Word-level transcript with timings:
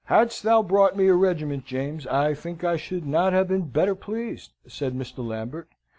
"Hadst 0.05 0.41
thou 0.41 0.63
brought 0.63 0.97
me 0.97 1.09
a 1.09 1.13
regiment, 1.13 1.63
James, 1.63 2.07
I 2.07 2.33
think 2.33 2.63
I 2.63 2.75
should 2.75 3.05
not 3.05 3.33
have 3.33 3.47
been 3.47 3.67
better 3.69 3.93
pleased," 3.93 4.49
said 4.67 4.95
Mr. 4.95 5.23
Lambert. 5.23 5.67